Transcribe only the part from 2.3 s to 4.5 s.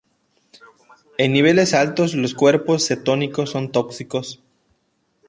cuerpos cetónicos son tóxicos.